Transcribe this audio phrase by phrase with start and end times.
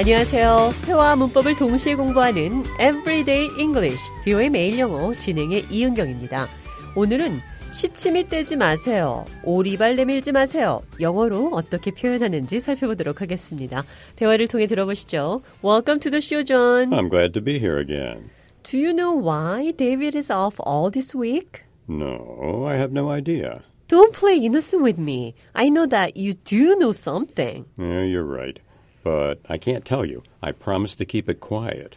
[0.00, 0.70] 안녕하세요.
[0.86, 6.48] 회화 문법을 동시에 공부하는 Everyday English, 뷰의 매일 영어 진행의 이은경입니다.
[6.96, 7.40] 오늘은
[7.70, 9.26] 시침이 떼지 마세요.
[9.44, 10.80] 오리발 내밀지 마세요.
[11.00, 13.84] 영어로 어떻게 표현하는지 살펴보도록 하겠습니다.
[14.16, 15.42] 대화를 통해 들어보시죠.
[15.62, 16.92] Welcome to the show, John.
[16.92, 18.30] I'm glad to be here again.
[18.62, 21.64] Do you know why David is off all this week?
[21.90, 23.60] No, I have no idea.
[23.86, 25.34] Don't play innocent with me.
[25.54, 27.66] I know that you do know something.
[27.76, 28.58] Yeah, you're right.
[29.02, 30.22] But I can't tell you.
[30.40, 31.96] I promised to keep it quiet.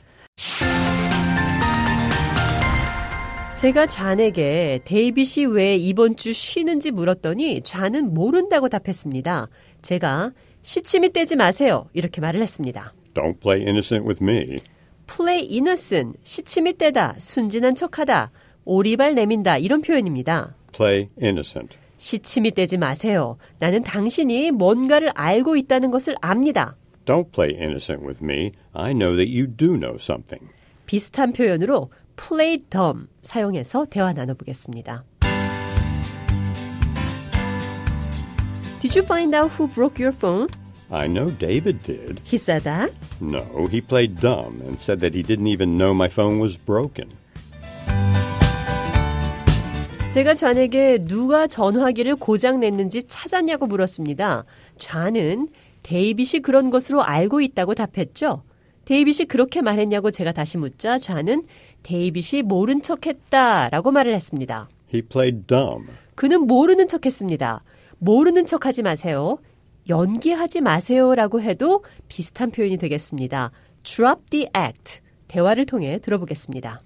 [3.56, 9.48] 제가 좌에게 데이빗이 왜 이번 주 쉬는지 물었더니 좌는 모른다고 답했습니다.
[9.82, 11.88] 제가 시침이 떼지 마세요.
[11.94, 12.94] 이렇게 말을 했습니다.
[13.14, 14.60] Don't play innocent with me.
[15.08, 18.32] play innocent, 시침이 떼다, 순진한 척하다,
[18.66, 20.56] 오리발 내민다 이런 표현입니다.
[20.74, 21.78] Play innocent.
[21.98, 23.38] 시침이 떼지 마세요.
[23.60, 26.76] 나는 당신이 뭔가를 알고 있다는 것을 압니다.
[27.05, 28.53] Don't play innocent with me.
[28.75, 30.49] I know that you do know something.
[30.87, 35.05] 비슷한 표현으로 play dumb 사용해서 대화 나눠보겠습니다.
[38.81, 40.49] Did you find out who broke your phone?
[40.91, 42.21] I know David did.
[42.25, 42.93] He said that.
[43.21, 47.09] No, he played dumb and said that he didn't even know my phone was broken.
[50.11, 54.45] 제가 좌에게 누가 전화기를 고장 냈는지 찾았냐고 물었습니다.
[54.77, 55.49] 좌는
[55.84, 58.44] 데이빗이 그런 것으로 알고 있다고 답했죠.
[58.86, 61.44] 데이빗이 그렇게 말했냐고 제가 다시 묻자 좌는
[61.84, 64.70] 데이빗이 모른 척했다라고 말을 했습니다.
[64.94, 65.88] He played dumb.
[66.16, 67.64] 그는 모르는 척했습니다.
[68.00, 69.38] 모르는 척하지 마세요.
[69.90, 73.52] 연기하지 마세요라고 해도 비슷한 표현이 되겠습니다.
[73.84, 75.02] Drop the act.
[75.28, 76.80] 대화를 통해 들어보겠습니다.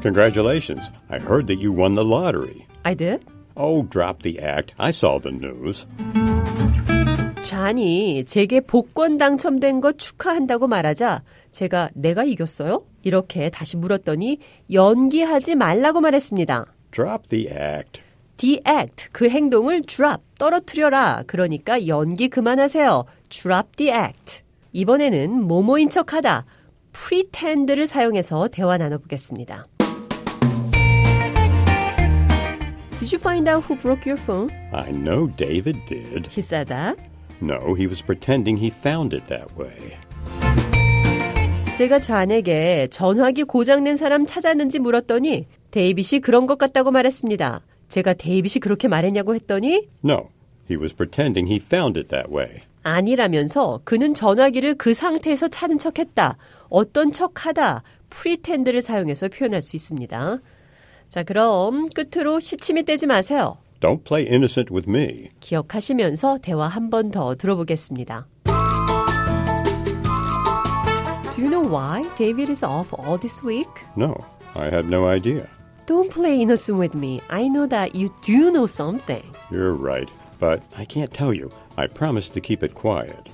[0.00, 0.90] Congratulations.
[1.08, 2.66] I heard that you won the lottery.
[2.84, 3.24] I did.
[3.58, 4.72] Oh, drop the act.
[4.78, 5.86] I saw the news.
[7.42, 12.84] 잔이 제게 복권 당첨된 거 축하한다고 말하자 제가 내가 이겼어요?
[13.02, 14.38] 이렇게 다시 물었더니
[14.70, 16.66] 연기하지 말라고 말했습니다.
[16.92, 18.02] Drop the act.
[18.36, 21.24] The act, 그 행동을 drop, 떨어뜨려라.
[21.26, 23.04] 그러니까 연기 그만하세요.
[23.28, 24.42] Drop the act.
[24.72, 26.44] 이번에는 모모인 척하다,
[26.92, 29.66] pretend를 사용해서 대화 나눠보겠습니다.
[32.98, 34.50] Did you find out who broke your phone?
[34.72, 36.26] I know David did.
[36.26, 36.98] He said that.
[37.40, 39.96] No, he was pretending he found it that way.
[41.76, 47.60] 제가 좌에게 전화기 고장낸 사람 찾았는지 물었더니 데이빗이 그런 것 같다고 말했습니다.
[47.88, 50.30] 제가 데이빗이 그렇게 말했냐고 했더니 No,
[50.68, 52.58] he was pretending he found it that way.
[52.82, 56.36] 아니라면서 그는 전화기를 그 상태에서 찾은 척했다.
[56.68, 57.84] 어떤 척하다.
[58.10, 60.40] 프리텐드를 사용해서 표현할 수 있습니다.
[61.08, 63.56] 자, 그럼 끝으로 시침이 떼지 마세요.
[63.80, 65.28] Don't play innocent with me.
[65.40, 68.26] 기억하시면서 대화 한 번 더 들어보겠습니다.
[71.34, 73.68] Do you know why David is off all this week?
[73.96, 74.16] No,
[74.54, 75.46] I had no idea.
[75.86, 77.20] Don't play innocent with me.
[77.30, 79.22] I know that you do know something.
[79.50, 80.08] You're right,
[80.40, 81.50] but I can't tell you.
[81.78, 83.28] I promised to keep it quiet.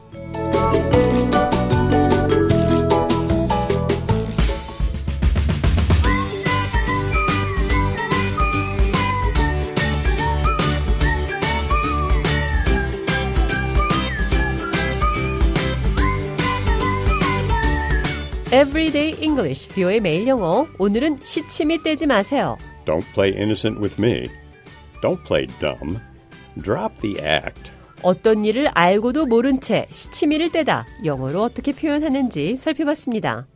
[18.55, 20.69] Everyday English, 뷰의 매일 영어.
[20.79, 22.57] 오늘은 시침이 떼지 마세요.
[22.85, 24.29] Don't play innocent with me.
[25.03, 25.99] Don't play dumb.
[26.63, 27.73] Drop the act.
[28.05, 33.49] 어떤 일을 알고도 모른 채 시치미를 떼다 영어로 어떻게 표현하는지 살펴봤습니다.